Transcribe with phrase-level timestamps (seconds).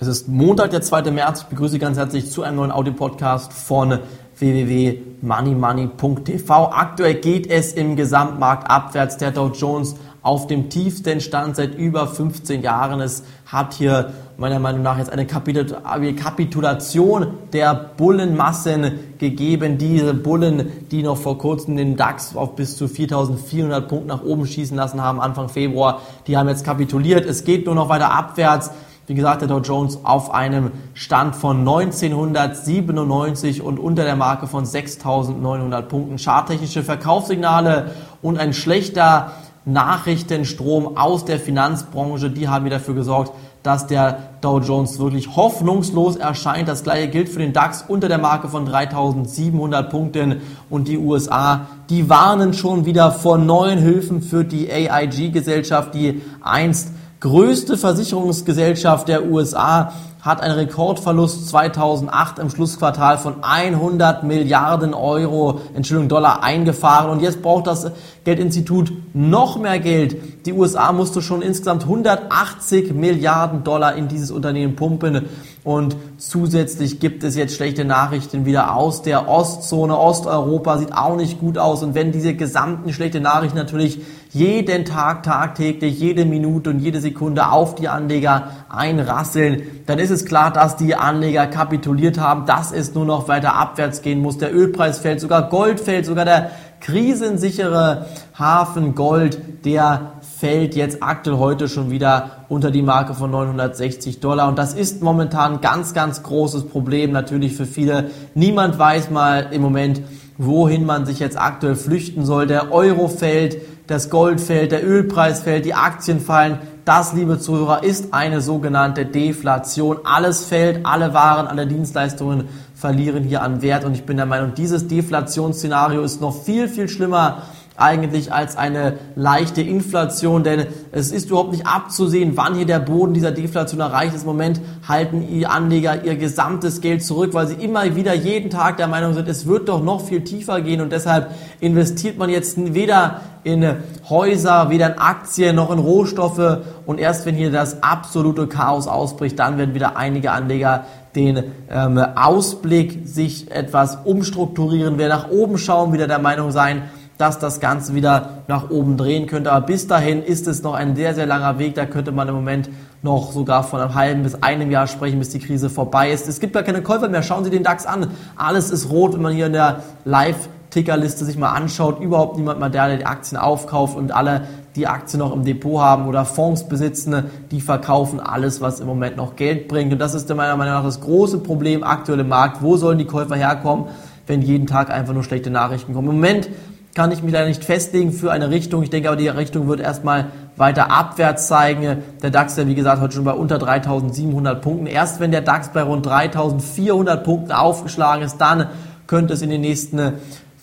[0.00, 1.10] Es ist Montag, der 2.
[1.10, 1.40] März.
[1.40, 3.98] Ich begrüße ganz herzlich zu einem neuen Audio-Podcast von
[4.38, 6.70] www.moneymoney.tv.
[6.70, 9.16] Aktuell geht es im Gesamtmarkt abwärts.
[9.16, 13.00] Der Dow Jones auf dem tiefsten Stand seit über 15 Jahren.
[13.00, 19.78] Es hat hier meiner Meinung nach jetzt eine Kapitulation der Bullenmassen gegeben.
[19.78, 24.46] Diese Bullen, die noch vor kurzem den DAX auf bis zu 4400 Punkten nach oben
[24.46, 27.26] schießen lassen haben, Anfang Februar, die haben jetzt kapituliert.
[27.26, 28.70] Es geht nur noch weiter abwärts.
[29.08, 34.66] Wie gesagt, der Dow Jones auf einem Stand von 1997 und unter der Marke von
[34.66, 36.18] 6.900 Punkten.
[36.18, 39.32] Charttechnische Verkaufssignale und ein schlechter
[39.64, 43.32] Nachrichtenstrom aus der Finanzbranche, die haben mir dafür gesorgt,
[43.62, 46.68] dass der Dow Jones wirklich hoffnungslos erscheint.
[46.68, 51.66] Das gleiche gilt für den DAX unter der Marke von 3700 Punkten und die USA,
[51.88, 59.26] die warnen schon wieder vor neuen Hilfen für die AIG-Gesellschaft, die einst größte Versicherungsgesellschaft der
[59.26, 67.10] USA hat einen Rekordverlust 2008 im Schlussquartal von 100 Milliarden Euro, Entschuldigung, Dollar eingefahren.
[67.10, 67.90] Und jetzt braucht das
[68.24, 70.44] Geldinstitut noch mehr Geld.
[70.44, 75.26] Die USA musste schon insgesamt 180 Milliarden Dollar in dieses Unternehmen pumpen.
[75.68, 79.98] Und zusätzlich gibt es jetzt schlechte Nachrichten wieder aus der Ostzone.
[79.98, 81.82] Osteuropa sieht auch nicht gut aus.
[81.82, 87.50] Und wenn diese gesamten schlechten Nachrichten natürlich jeden Tag, tagtäglich, jede Minute und jede Sekunde
[87.50, 92.94] auf die Anleger einrasseln, dann ist es klar, dass die Anleger kapituliert haben, dass es
[92.94, 94.38] nur noch weiter abwärts gehen muss.
[94.38, 98.06] Der Ölpreis fällt, sogar Gold fällt, sogar der krisensichere
[98.38, 104.48] Hafen Gold, der fällt jetzt aktuell heute schon wieder unter die Marke von 960 Dollar.
[104.48, 108.10] Und das ist momentan ein ganz, ganz großes Problem natürlich für viele.
[108.34, 110.00] Niemand weiß mal im Moment,
[110.36, 112.46] wohin man sich jetzt aktuell flüchten soll.
[112.46, 113.56] Der Euro fällt,
[113.88, 116.58] das Gold fällt, der Ölpreis fällt, die Aktien fallen.
[116.88, 119.98] Das, liebe Zuhörer, ist eine sogenannte Deflation.
[120.04, 123.84] Alles fällt, alle Waren, alle Dienstleistungen verlieren hier an Wert.
[123.84, 127.42] Und ich bin der Meinung, dieses Deflationsszenario ist noch viel, viel schlimmer
[127.78, 133.14] eigentlich als eine leichte Inflation, denn es ist überhaupt nicht abzusehen, wann hier der Boden
[133.14, 134.22] dieser Deflation erreicht ist.
[134.22, 138.78] Im Moment halten die Anleger ihr gesamtes Geld zurück, weil sie immer wieder jeden Tag
[138.78, 141.30] der Meinung sind, es wird doch noch viel tiefer gehen und deshalb
[141.60, 143.64] investiert man jetzt weder in
[144.08, 149.38] Häuser, weder in Aktien noch in Rohstoffe und erst wenn hier das absolute Chaos ausbricht,
[149.38, 150.84] dann werden wieder einige Anleger
[151.14, 156.82] den ähm, Ausblick sich etwas umstrukturieren, wer nach oben schauen, wieder der Meinung sein,
[157.18, 159.52] dass das Ganze wieder nach oben drehen könnte.
[159.52, 161.74] Aber bis dahin ist es noch ein sehr, sehr langer Weg.
[161.74, 162.70] Da könnte man im Moment
[163.02, 166.28] noch sogar von einem halben bis einem Jahr sprechen, bis die Krise vorbei ist.
[166.28, 167.22] Es gibt gar keine Käufer mehr.
[167.22, 168.10] Schauen Sie den DAX an.
[168.36, 172.60] Alles ist rot, wenn man hier in der Live Tickerliste sich mal anschaut, überhaupt niemand
[172.60, 174.42] mehr der, der die Aktien aufkauft und alle,
[174.76, 179.16] die Aktien noch im Depot haben oder Fonds besitzen, die verkaufen alles, was im Moment
[179.16, 179.92] noch Geld bringt.
[179.92, 182.62] Und das ist meiner Meinung nach das große Problem aktuell im Markt.
[182.62, 183.86] Wo sollen die Käufer herkommen,
[184.26, 186.10] wenn jeden Tag einfach nur schlechte Nachrichten kommen?
[186.10, 186.50] Im Moment
[186.98, 188.82] kann ich mich leider nicht festlegen für eine Richtung.
[188.82, 192.02] Ich denke aber, die Richtung wird erstmal weiter abwärts zeigen.
[192.24, 194.86] Der DAX, der wie gesagt heute schon bei unter 3700 Punkten.
[194.86, 198.66] Erst wenn der DAX bei rund 3400 Punkten aufgeschlagen ist, dann
[199.06, 200.14] könnte es in den nächsten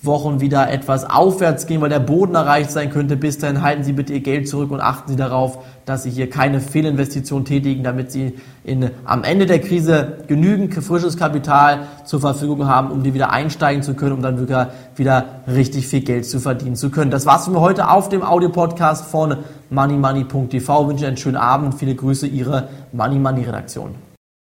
[0.05, 3.15] Wochen wieder etwas aufwärts gehen, weil der Boden erreicht sein könnte.
[3.15, 6.29] Bis dahin halten Sie bitte Ihr Geld zurück und achten Sie darauf, dass Sie hier
[6.29, 8.33] keine Fehlinvestition tätigen, damit Sie
[8.63, 13.83] in, am Ende der Krise genügend frisches Kapital zur Verfügung haben, um die wieder einsteigen
[13.83, 17.11] zu können, um dann wieder, wieder richtig viel Geld zu verdienen zu können.
[17.11, 19.37] Das war's für heute auf dem Audio-Podcast von
[19.69, 20.81] moneymoney.tv.
[20.81, 21.75] Ich wünsche einen schönen Abend.
[21.75, 24.14] Viele Grüße, Ihre Money Money Redaktion.